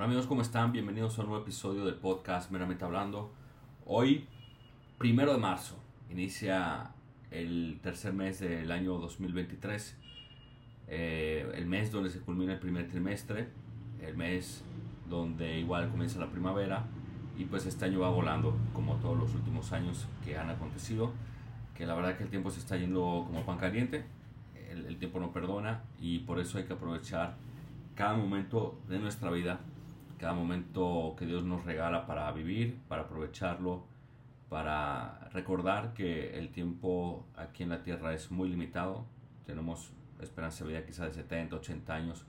[0.00, 0.72] Hola amigos, ¿cómo están?
[0.72, 3.30] Bienvenidos a un nuevo episodio del podcast Meramente Hablando.
[3.84, 4.24] Hoy,
[4.96, 5.76] primero de marzo,
[6.08, 6.92] inicia
[7.30, 9.98] el tercer mes del año 2023,
[10.88, 13.48] eh, el mes donde se culmina el primer trimestre,
[14.00, 14.64] el mes
[15.06, 16.86] donde igual comienza la primavera
[17.36, 21.12] y pues este año va volando como todos los últimos años que han acontecido,
[21.76, 24.06] que la verdad que el tiempo se está yendo como pan caliente,
[24.70, 27.36] el, el tiempo no perdona y por eso hay que aprovechar
[27.94, 29.60] cada momento de nuestra vida
[30.20, 33.86] cada momento que Dios nos regala para vivir, para aprovecharlo,
[34.50, 39.06] para recordar que el tiempo aquí en la tierra es muy limitado.
[39.46, 42.26] Tenemos esperanza de vida quizás de 70, 80 años.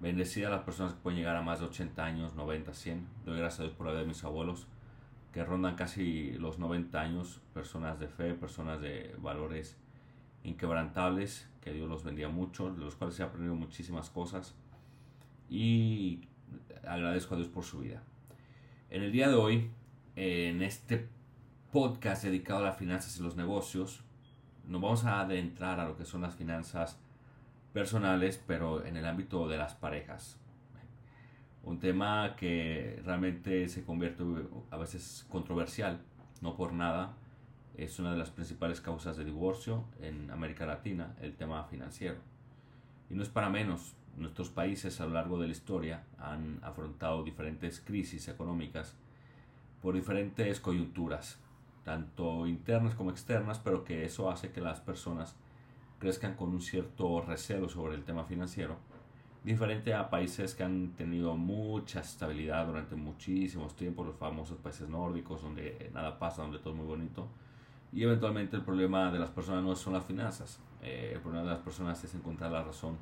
[0.00, 3.06] Bendecida a las personas que pueden llegar a más de 80 años, 90, 100.
[3.24, 4.66] Doy gracias a Dios por la vida de mis abuelos
[5.32, 9.76] que rondan casi los 90 años, personas de fe, personas de valores
[10.42, 14.56] inquebrantables, que Dios los bendiga mucho, de los cuales he aprendido muchísimas cosas.
[15.48, 16.28] Y
[16.86, 18.02] agradezco a Dios por su vida.
[18.90, 19.70] En el día de hoy,
[20.16, 21.08] en este
[21.70, 24.02] podcast dedicado a las finanzas y los negocios,
[24.66, 26.98] nos vamos a adentrar a lo que son las finanzas
[27.72, 30.38] personales, pero en el ámbito de las parejas.
[31.62, 34.24] Un tema que realmente se convierte
[34.70, 36.00] a veces controversial,
[36.40, 37.16] no por nada.
[37.76, 42.18] Es una de las principales causas de divorcio en América Latina, el tema financiero.
[43.08, 47.22] Y no es para menos, nuestros países a lo largo de la historia han afrontado
[47.22, 48.94] diferentes crisis económicas
[49.80, 51.38] por diferentes coyunturas,
[51.84, 55.36] tanto internas como externas, pero que eso hace que las personas
[55.98, 58.76] crezcan con un cierto recelo sobre el tema financiero,
[59.44, 65.42] diferente a países que han tenido mucha estabilidad durante muchísimos tiempos, los famosos países nórdicos,
[65.42, 67.28] donde nada pasa, donde todo es muy bonito,
[67.92, 71.50] y eventualmente el problema de las personas no son las finanzas, eh, el problema de
[71.54, 72.96] las personas es encontrar la razón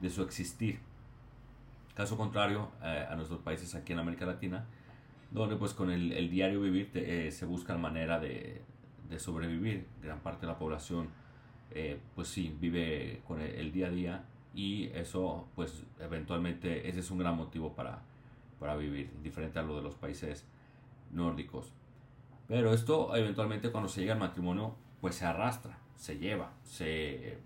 [0.00, 0.80] de su existir.
[1.94, 4.66] Caso contrario eh, a nuestros países aquí en América Latina,
[5.30, 8.62] donde pues con el, diario vivir eh, se busca la manera de,
[9.16, 9.86] sobrevivir.
[10.02, 11.08] Gran parte de la población
[11.70, 14.24] eh, pues sí vive con el, día a día
[14.54, 18.02] y eso pues eventualmente ese es un gran motivo para,
[18.60, 20.46] para vivir, diferente a lo de los países
[21.10, 21.72] nórdicos.
[22.46, 27.38] Pero esto eventualmente cuando se llega al matrimonio pues se arrastra, se lleva, se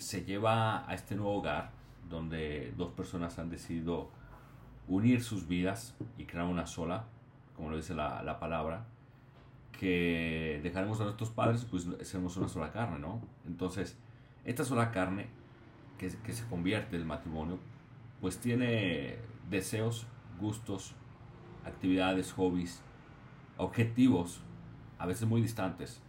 [0.00, 1.70] se lleva a este nuevo hogar
[2.08, 4.10] donde dos personas han decidido
[4.88, 7.04] unir sus vidas y crear una sola,
[7.54, 8.86] como lo dice la, palabra,
[9.78, 13.20] que dejaremos a nuestros padres pues seremos una sola carne, ¿no?
[13.46, 13.96] Entonces,
[14.44, 15.28] esta sola carne
[15.98, 17.58] que, se convierte en el matrimonio,
[18.22, 19.18] pues tiene
[19.50, 20.06] deseos,
[20.40, 20.94] gustos,
[21.64, 22.80] actividades, hobbies,
[23.58, 24.40] objetivos,
[24.98, 26.00] a veces muy distantes,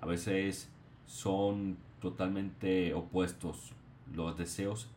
[0.00, 0.70] a veces
[1.06, 3.72] son totalmente opuestos
[4.12, 4.90] los deseos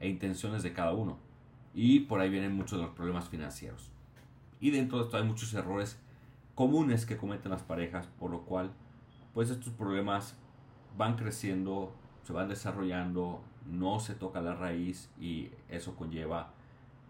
[0.00, 1.18] e intenciones de cada uno.
[1.74, 3.90] Y por ahí vienen muchos de los problemas financieros.
[4.60, 6.00] Y dentro de esto hay muchos errores
[6.54, 8.70] comunes que cometen las parejas, por lo cual
[9.34, 10.38] pues estos problemas
[10.96, 11.92] van creciendo,
[12.22, 16.52] se van desarrollando, no se toca la raíz y eso conlleva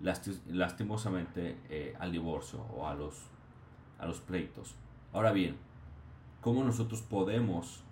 [0.01, 3.23] lastimosamente eh, al divorcio o a los,
[3.99, 4.75] a los pleitos.
[5.13, 5.57] Ahora bien,
[6.41, 7.86] ¿cómo nosotros podemos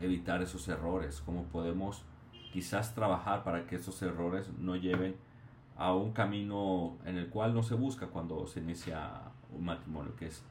[0.00, 2.04] evitar esos errores, cómo podemos
[2.52, 5.16] quizás trabajar para que esos errores no lleven
[5.76, 10.26] a un camino en el cual no se busca cuando se inicia un matrimonio, que
[10.26, 10.42] es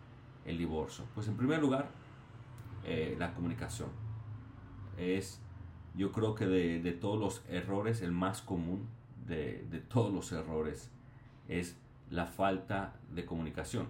[0.45, 1.05] el divorcio.
[1.13, 1.89] Pues en primer lugar,
[2.85, 3.89] eh, la comunicación.
[4.97, 5.41] Es,
[5.95, 8.87] yo creo que de, todos los errores, el más común
[9.27, 10.89] de, de todos los errores
[11.47, 11.77] es
[12.09, 13.87] la falta de comunicación.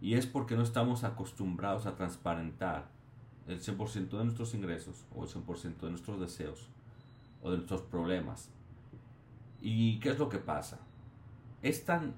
[0.00, 2.88] Y es porque no estamos acostumbrados a transparentar
[3.50, 6.68] el 100% de nuestros ingresos o el 100% de nuestros deseos
[7.42, 8.50] o de nuestros problemas.
[9.60, 10.78] ¿Y qué es lo que pasa?
[11.62, 12.14] Es tan,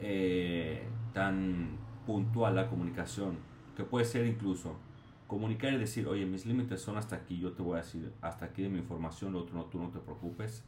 [0.00, 3.38] eh, tan puntual la comunicación
[3.76, 4.76] que puede ser incluso
[5.26, 8.46] comunicar y decir, oye, mis límites son hasta aquí, yo te voy a decir hasta
[8.46, 10.62] aquí de mi información, lo otro no, tú no te preocupes,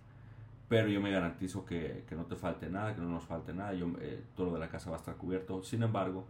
[0.69, 3.73] pero yo me garantizo que, que no te falte nada, que no nos falte nada,
[3.73, 5.63] yo, eh, todo lo de la casa va a estar cubierto.
[5.63, 6.27] Sin embargo,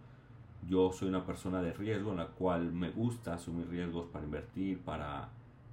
[0.66, 4.80] yo soy una persona de riesgo en la cual me gusta asumir riesgos para invertir,
[4.80, 5.28] para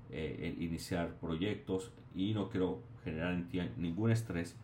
[0.09, 4.55] eh, iniciar proyectos y no quiero generar en ti ningún estrés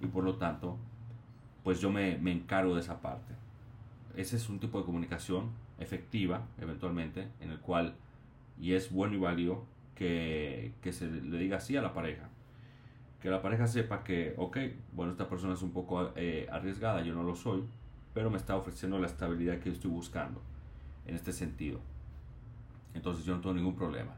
[0.00, 0.76] y por lo tanto
[1.64, 3.34] pues yo me, me encargo de esa parte.
[4.16, 7.94] Ese es un tipo de comunicación efectiva eventualmente en el cual
[8.60, 9.64] y es bueno y válido
[9.94, 12.28] que, que se le diga así a la pareja.
[13.20, 14.58] Que la pareja sepa que, ok,
[14.92, 17.64] bueno, esta persona es un poco eh, arriesgada, yo no lo soy,
[18.14, 20.40] pero me está ofreciendo la estabilidad que yo estoy buscando
[21.06, 21.80] en este sentido.
[22.94, 24.12] Entonces yo no tengo ningún problema.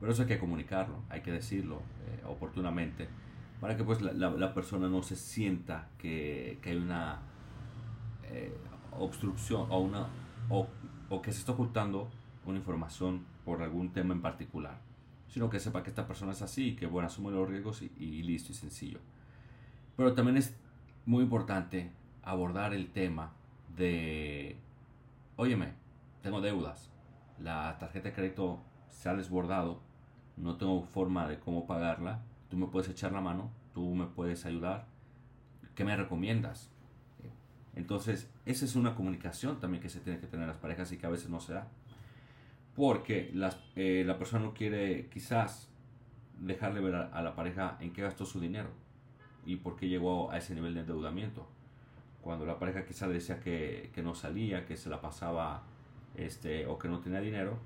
[0.00, 3.08] Pero eso hay que comunicarlo, hay que decirlo eh, oportunamente
[3.60, 7.20] para que pues la, persona no se sienta que, hay una
[8.24, 8.54] eh,
[8.92, 10.06] obstrucción o, una,
[10.50, 10.68] o,
[11.22, 12.10] que se está ocultando
[12.44, 14.78] una información por algún tema en particular,
[15.28, 17.90] sino que sepa que esta persona es así y que bueno, asume los riesgos y,
[17.98, 18.98] y listo y sencillo.
[19.96, 20.54] Pero también es
[21.06, 21.90] muy importante
[22.24, 23.32] abordar el tema
[23.76, 24.56] de,
[25.36, 25.72] óyeme,
[26.22, 26.90] tengo deudas,
[27.38, 29.80] la tarjeta de crédito se ha desbordado,
[30.36, 34.46] no tengo forma de cómo pagarla, tú me puedes echar la mano, tú me puedes
[34.46, 34.86] ayudar,
[35.74, 36.70] ¿qué me recomiendas?
[37.76, 41.06] Entonces, esa es una comunicación también que se tiene que tener las parejas y que
[41.06, 41.68] a veces no se da.
[42.76, 45.68] Porque las, eh, la persona no quiere quizás
[46.38, 48.70] dejarle ver a, la pareja en qué gastó su dinero
[49.46, 51.48] y por qué llegó a ese nivel de endeudamiento.
[52.24, 55.62] Cuando la pareja quizás decía que, que no salía, que se la pasaba
[56.14, 57.58] este, o que no tenía dinero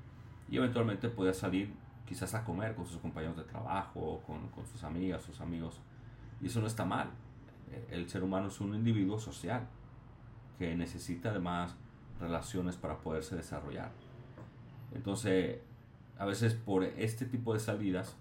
[0.51, 1.73] y eventualmente podía salir
[2.05, 5.81] quizás a comer con sus compañeros de trabajo, con, con sus amigas, sus amigos.
[6.41, 7.11] Y eso no está mal.
[7.89, 9.69] El ser humano es un individuo social
[10.59, 11.77] que necesita además
[12.19, 13.93] relaciones para poderse desarrollar.
[14.93, 15.61] Entonces,
[16.19, 18.17] a veces por este tipo de salidas,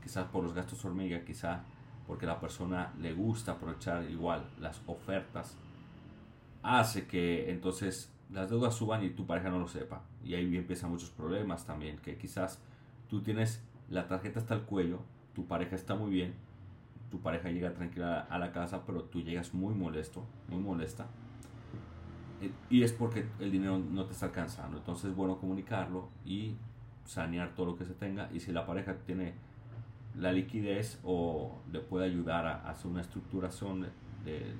[0.00, 1.62] quizás por los gastos hormiga, quizás
[2.06, 5.56] porque la persona le gusta aprovechar igual las ofertas,
[6.62, 10.02] hace que entonces las deudas suban y tu pareja no lo sepa.
[10.22, 12.60] Y ahí empiezan muchos problemas también, que quizás
[13.08, 15.00] tú tienes la tarjeta hasta el cuello,
[15.34, 16.34] tu pareja está muy bien,
[17.10, 21.06] tu pareja llega tranquila a la casa, pero tú llegas muy molesto, muy molesta.
[22.68, 24.78] Y es porque el dinero no te está alcanzando.
[24.78, 26.56] Entonces es bueno comunicarlo y
[27.04, 28.28] sanear todo lo que se tenga.
[28.32, 29.34] Y si la pareja tiene
[30.18, 33.88] la liquidez o le puede ayudar a, hacer una estructuración
[34.24, 34.54] de,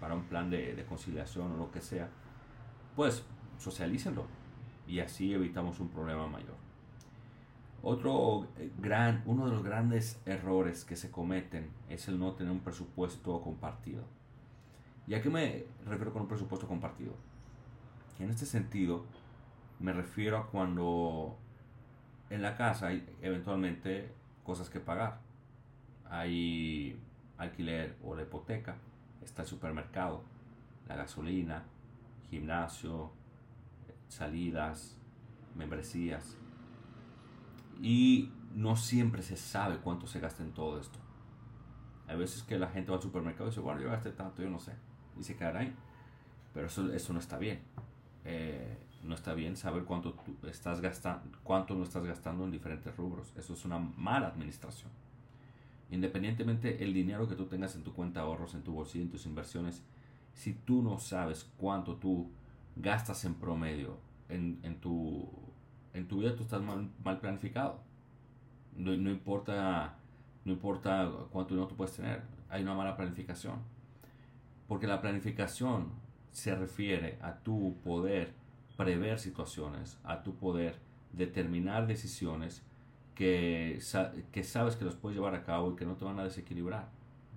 [0.00, 2.08] para un plan de, de conciliación o lo que sea,
[2.94, 3.24] pues
[3.58, 4.24] socialícenlo
[4.86, 6.56] y así evitamos un problema mayor.
[7.82, 12.52] Otro eh, gran, uno de los grandes errores que se cometen es el no tener
[12.52, 14.02] un presupuesto compartido.
[15.06, 17.12] ¿Y a qué me refiero con un presupuesto compartido?
[18.18, 19.04] En este sentido,
[19.78, 21.36] me refiero a cuando
[22.30, 22.90] en la casa
[23.22, 24.10] eventualmente
[24.46, 25.18] cosas que pagar.
[26.08, 26.98] Hay
[27.36, 28.76] alquiler o la hipoteca,
[29.22, 30.22] está el supermercado,
[30.88, 31.64] la gasolina,
[32.30, 33.10] gimnasio,
[34.08, 34.96] salidas,
[35.56, 36.36] membresías.
[37.82, 40.98] Y no siempre se sabe cuánto se gasta en todo esto.
[42.06, 44.48] Hay veces que la gente va al supermercado y dice, bueno, yo gasté tanto, yo
[44.48, 44.72] no sé.
[45.18, 45.74] Y se quedará ahí.
[46.54, 47.60] Pero eso, eso no está bien.
[48.24, 50.14] Eh, no está bien saber cuánto
[50.48, 53.32] estás gastando, cuánto no estás gastando en diferentes rubros.
[53.36, 54.90] Eso es una mala administración.
[55.90, 59.26] Independientemente el dinero que tú tengas en tu cuenta ahorros, en tu bolsillo, en tus
[59.26, 59.82] inversiones,
[60.34, 62.30] si tú no sabes cuánto tú
[62.76, 63.98] gastas en promedio
[64.28, 65.28] en, en, tu,
[65.94, 67.80] en tu vida, tú estás mal, planificado.
[68.76, 69.96] No, no, importa,
[70.44, 73.60] no importa cuánto dinero tú puedes tener, hay una mala planificación.
[74.68, 75.90] Porque la planificación
[76.32, 78.34] se refiere a tu poder
[78.76, 80.78] prever situaciones, a tu poder
[81.12, 82.62] determinar decisiones
[83.14, 83.80] que,
[84.32, 86.88] que sabes que los puedes llevar a cabo y que no te van a desequilibrar.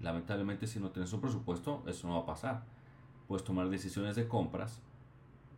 [0.02, 2.64] Lamentablemente si no tienes un presupuesto, eso no va a pasar
[3.30, 4.82] puedes tomar decisiones de compras,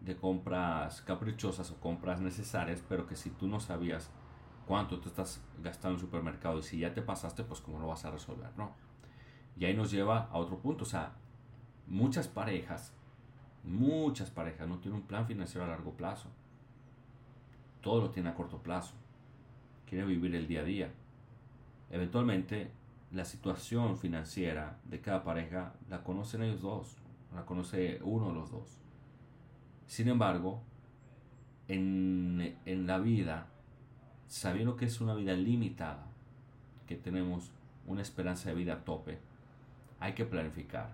[0.01, 4.12] de compras caprichosas o compras necesarias, pero que si tú no sabías
[4.68, 8.04] cuánto tú estás gastando en supermercado y si ya te pasaste, pues cómo lo vas
[8.04, 8.75] a resolver, ¿no?
[9.56, 11.13] Y ahí nos lleva a otro punto, o sea,
[11.88, 12.94] muchas parejas,
[13.63, 16.30] muchas parejas no tienen un plan financiero a largo plazo.
[17.81, 18.94] Todo lo tiene a corto plazo.
[19.87, 20.91] Quieren vivir el día a día.
[21.89, 22.71] Eventualmente,
[23.11, 27.01] la situación financiera de cada pareja la conocen ellos dos
[27.33, 28.77] la conoce uno de los dos.
[29.87, 30.61] Sin embargo,
[31.68, 33.47] en, en la vida,
[34.27, 36.06] sabiendo que es una vida limitada,
[36.87, 37.51] que tenemos
[37.87, 39.19] una esperanza de vida a tope,
[39.99, 40.94] hay que planificar.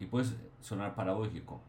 [0.00, 0.26] Y puede
[0.60, 1.60] sonar paradójico,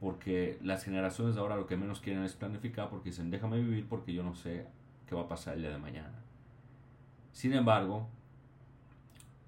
[0.00, 4.12] porque las generaciones ahora lo que menos quieren es planificar porque dicen, déjame vivir porque
[4.12, 4.66] yo no sé
[5.06, 6.14] qué va a pasar el día de mañana.
[7.32, 8.08] Sin embargo,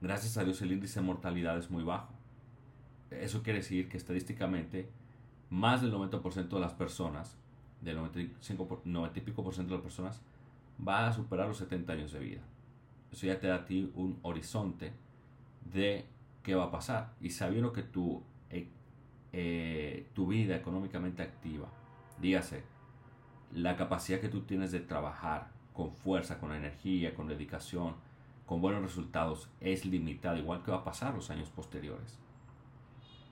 [0.00, 2.12] gracias a Dios el índice de mortalidad es muy bajo.
[3.10, 4.88] Eso quiere decir que estadísticamente
[5.50, 7.36] más del 90% de las personas,
[7.80, 10.20] del 95, 90 y pico por ciento de las personas,
[10.86, 12.40] va a superar los 70 años de vida.
[13.10, 14.92] Eso ya te da a ti un horizonte
[15.72, 16.06] de
[16.42, 17.14] qué va a pasar.
[17.20, 18.22] Y sabiendo que tu,
[19.32, 21.68] eh, tu vida económicamente activa,
[22.20, 22.62] dígase,
[23.52, 27.94] la capacidad que tú tienes de trabajar con fuerza, con energía, con dedicación,
[28.46, 32.18] con buenos resultados, es limitada, igual que va a pasar los años posteriores.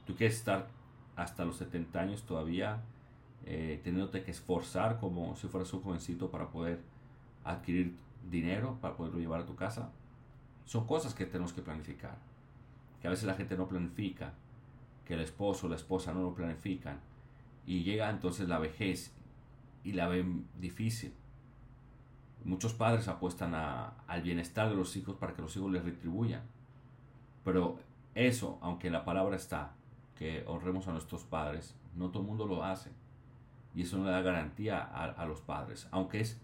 [0.07, 0.69] Tú quieres estar
[1.17, 2.83] hasta los 70 años todavía
[3.49, 6.81] eh, teniéndote que esforzar como si fueras un jovencito para poder
[7.45, 7.97] adquirir
[8.29, 9.91] dinero, para poderlo llevar a tu casa,
[10.65, 12.19] Son cosas que tenemos que planificar.
[13.00, 14.35] Que a veces la gente no planifica,
[15.07, 17.01] que el esposo o la esposa no lo planifican.
[17.65, 19.13] Y llega entonces la vejez
[19.85, 21.15] y la ven difícil.
[22.45, 26.43] Muchos padres apuestan al bienestar de los hijos para que los hijos les retribuyan.
[27.45, 27.79] Pero
[28.15, 29.73] eso, aunque la palabra está,
[30.17, 32.91] que honremos a nuestros padres, no todo el mundo lo hace.
[33.75, 36.41] Y eso no le da garantía a, los padres, aunque es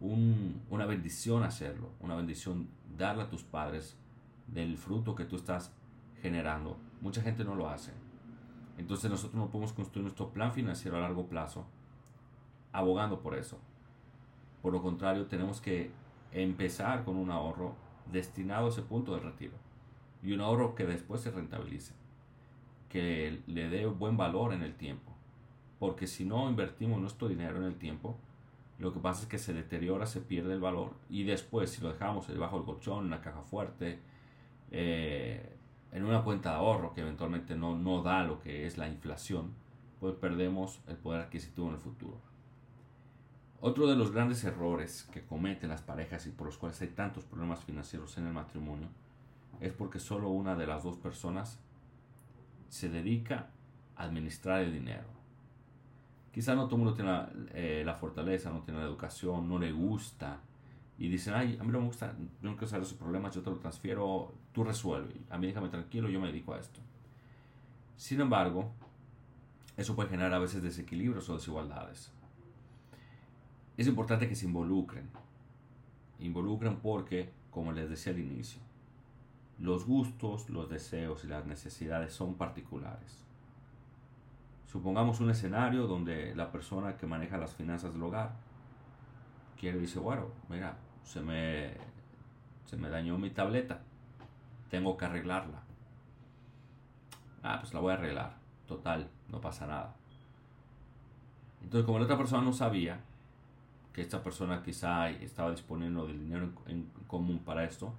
[0.00, 3.96] una bendición hacerlo, una bendición darle a tus padres
[4.48, 5.72] del fruto que tú estás
[6.20, 6.76] generando.
[7.02, 7.92] Mucha gente no lo hace.
[8.78, 11.66] Entonces nosotros no podemos construir nuestro plan financiero a largo plazo
[12.72, 13.58] abogando por eso.
[14.62, 15.90] Por lo contrario, tenemos que
[16.32, 17.74] empezar con un ahorro
[18.10, 19.54] destinado a ese punto de retiro.
[20.22, 21.92] Y un ahorro que después se rentabilice.
[22.88, 25.12] Que le dé buen valor en el tiempo.
[25.78, 28.16] Porque si no invertimos nuestro dinero en el tiempo,
[28.78, 30.94] lo que pasa es que se deteriora, se pierde el valor.
[31.10, 33.98] Y después, si lo dejamos debajo del colchón, en una caja fuerte,
[34.70, 35.56] eh,
[35.92, 39.52] en una cuenta de ahorro que eventualmente no, no da lo que es la inflación,
[40.00, 42.18] pues perdemos el poder adquisitivo en el futuro.
[43.60, 47.24] Otro de los grandes errores que cometen las parejas y por los cuales hay tantos
[47.24, 48.88] problemas financieros en el matrimonio
[49.60, 51.60] es porque solo una de las dos personas
[52.68, 53.50] se dedica
[53.94, 55.06] a administrar el dinero.
[56.32, 59.58] Quizá no todo el mundo tiene la, eh, la, fortaleza, no tiene la educación, no
[59.58, 60.40] le gusta.
[61.02, 63.42] Y dicen, ay, a mí no me gusta, yo no quiero saber esos problemas, yo
[63.42, 65.14] te lo transfiero, tú resuelve.
[65.30, 66.80] A mí déjame tranquilo, yo me dedico a esto.
[67.96, 68.70] Sin embargo,
[69.76, 72.12] eso puede generar a veces desequilibrios o desigualdades
[73.76, 75.08] es importante que se involucren.
[76.20, 78.60] Involucren porque, como les decía al inicio,
[79.58, 83.24] los gustos, los deseos y las necesidades son particulares.
[84.66, 88.32] Supongamos un escenario donde la persona que maneja las finanzas del hogar
[89.58, 91.72] quiere dice, bueno, mira, se me,
[92.64, 93.80] se me dañó mi tableta,
[94.70, 95.62] tengo que arreglarla.
[97.42, 99.94] Ah, pues la voy a arreglar, total, no pasa nada.
[101.62, 103.00] Entonces, como la otra persona no sabía,
[103.92, 107.92] que esta persona quizá estaba disponiendo del dinero en, común para esto,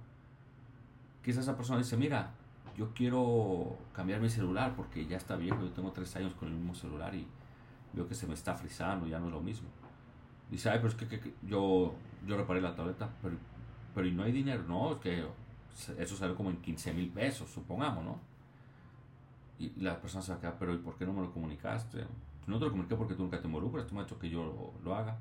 [1.22, 2.32] quizá esa persona dice, mira,
[2.76, 6.54] yo quiero cambiar mi celular porque ya está viejo, yo tengo tres años con el
[6.54, 7.26] mismo celular y
[7.92, 9.68] veo que se me está frizando, ya no es lo mismo.
[10.50, 11.94] Dice, ay, pero es que, yo,
[12.26, 13.36] yo reparé la tableta, pero,
[13.94, 15.24] pero no hay dinero, no, es que
[15.98, 18.18] eso sale como en 15 mil pesos, supongamos, ¿no?
[19.58, 22.04] Y la persona se va a quedar, pero ¿y por qué no me lo comunicaste?
[22.46, 24.72] No te lo comuniqué porque tú nunca te involucras, tú me has dicho que yo
[24.84, 25.18] lo haga.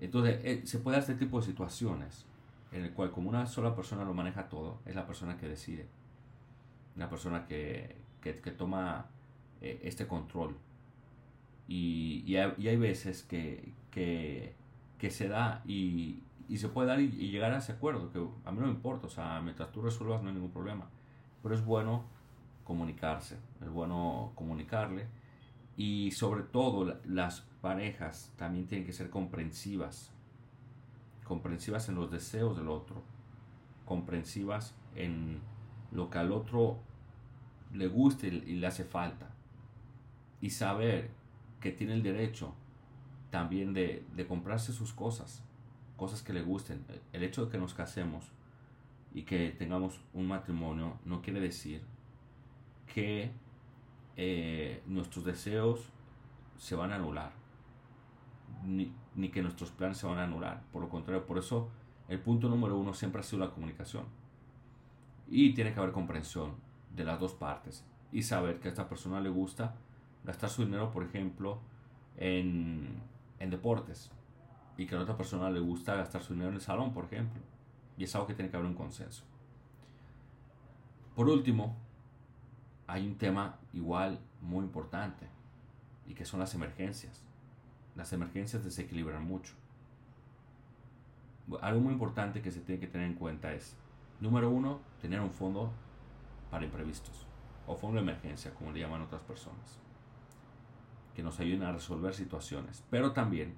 [0.00, 2.26] Entonces, eh, se puede dar este tipo de situaciones
[2.72, 5.86] en el cual como una sola persona lo maneja todo, es la persona que decide,
[6.96, 9.06] la persona que, que, toma
[9.60, 10.56] eh, este control.
[11.68, 14.54] Y, y, hay, veces que, que,
[14.98, 18.52] que, se da y, y se puede dar y, llegar a ese acuerdo, que a
[18.52, 20.88] mí no me importa, o sea, mientras tú resuelvas no hay ningún problema.
[21.42, 22.04] Pero es bueno
[22.64, 25.06] comunicarse, es bueno comunicarle
[25.76, 30.10] y sobre todo las parejas también tienen que ser comprensivas,
[31.24, 33.02] comprensivas en los deseos del otro,
[33.84, 35.40] comprensivas en
[35.92, 36.78] lo que al otro
[37.72, 39.30] le guste y le hace falta.
[40.40, 41.10] Y saber
[41.60, 42.54] que tiene el derecho
[43.30, 45.42] también de, de comprarse sus cosas,
[45.96, 46.84] cosas que le gusten.
[47.12, 48.24] El hecho de que nos casemos
[49.14, 51.82] y que tengamos un matrimonio no quiere decir
[52.92, 53.30] que
[54.16, 55.80] eh, nuestros deseos
[56.58, 57.32] se van a anular,
[58.64, 60.62] ni, ni, que nuestros planes se van a anular.
[60.72, 61.68] Por lo contrario, por eso
[62.08, 64.04] el punto número uno siempre ha sido la comunicación.
[65.28, 66.52] Y tiene que haber comprensión
[66.94, 69.74] de las dos partes y saber que a esta persona le gusta
[70.26, 71.60] gastar su dinero, por ejemplo,
[72.16, 73.00] en,
[73.38, 74.10] en deportes
[74.76, 77.04] y que a la otra persona le gusta gastar su dinero en el salón, por
[77.04, 77.40] ejemplo.
[77.96, 79.24] Y es algo que tiene que haber un consenso.
[81.14, 81.76] Por último,
[82.86, 85.26] hay un tema igual muy importante
[86.06, 87.24] y que son las emergencias.
[87.94, 89.54] Las emergencias desequilibran mucho.
[91.62, 93.76] Algo muy importante que se tiene que tener en cuenta es,
[94.20, 95.72] número uno, tener un fondo
[96.50, 97.26] para imprevistos
[97.66, 99.80] o fondo de emergencia, como le llaman otras personas,
[101.16, 102.84] que nos ayuden a resolver situaciones.
[102.90, 103.54] Pero también,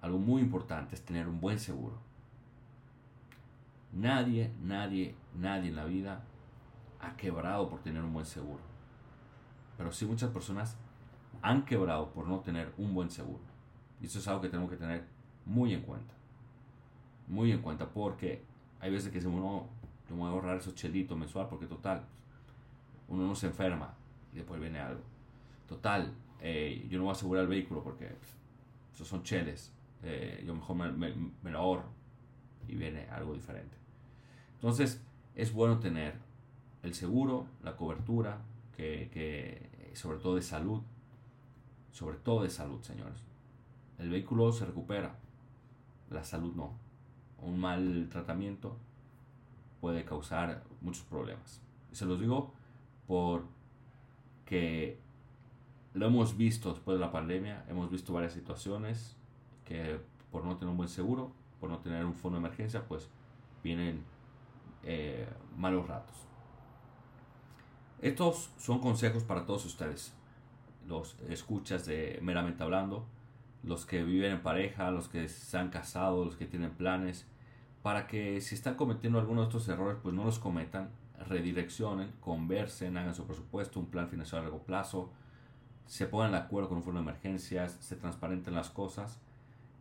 [0.00, 1.98] algo muy importante es tener un buen seguro.
[3.92, 6.24] Nadie, nadie, nadie en la vida
[6.98, 8.62] ha quebrado por tener un buen seguro.
[9.76, 10.78] Pero sí muchas personas
[11.42, 13.42] han quebrado por no tener un buen seguro.
[14.00, 15.04] Y eso es algo que tenemos que tener
[15.44, 16.14] muy en cuenta.
[17.28, 18.42] Muy en cuenta porque
[18.80, 19.66] hay veces que se uno,
[20.08, 22.06] yo me voy a ahorrar esos chelitos mensual porque total,
[23.06, 23.92] uno no se enferma
[24.32, 25.02] y después viene algo.
[25.68, 26.10] Total,
[26.40, 28.10] eh, yo no voy a asegurar el vehículo porque
[28.94, 29.72] esos son cheles.
[30.02, 31.90] Eh, yo mejor me, me, me lo ahorro
[32.68, 33.76] y viene algo diferente.
[34.54, 35.02] Entonces,
[35.34, 36.14] es bueno tener
[36.82, 38.40] el seguro, la cobertura,
[38.80, 40.80] que, sobre todo de salud,
[41.92, 43.22] sobre todo de salud, señores.
[43.98, 45.16] El vehículo se recupera,
[46.10, 46.72] la salud no.
[47.42, 48.76] Un mal tratamiento
[49.80, 51.60] puede causar muchos problemas.
[51.92, 52.52] Se los digo
[53.06, 54.98] porque
[55.94, 59.16] lo hemos visto después de la pandemia, hemos visto varias situaciones
[59.64, 63.08] que por no tener un buen seguro, por no tener un fondo de emergencia, pues
[63.62, 64.04] vienen
[64.84, 66.16] eh, malos ratos.
[68.00, 70.14] Estos son consejos para todos ustedes,
[70.86, 73.04] los escuchas de meramente hablando,
[73.62, 77.26] los que viven en pareja, los que se han casado, los que tienen planes,
[77.82, 80.90] para que si están cometiendo alguno de estos errores, pues no los cometan,
[81.28, 85.10] redireccionen, conversen, hagan su presupuesto, un plan financiero a largo plazo,
[85.90, 89.18] se pongan de acuerdo con un fondo de emergencias, se transparenten las cosas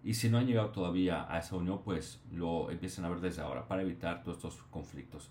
[0.03, 3.43] y si no han llegado todavía a esa unión, pues lo empiecen a ver desde
[3.43, 5.29] ahora para evitar todos estos conflictos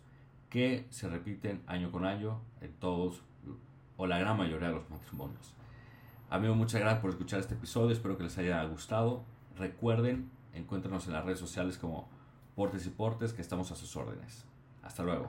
[0.48, 3.22] que se repiten año con año en todos
[3.96, 5.52] o la gran mayoría de los matrimonios.
[6.30, 9.24] Amigo, muchas gracias por escuchar este episodio, espero que les haya gustado.
[9.56, 12.08] Recuerden, encuéntrenos en las redes sociales como
[12.54, 14.44] Portes y Portes, que estamos a sus órdenes.
[14.84, 15.28] Hasta luego.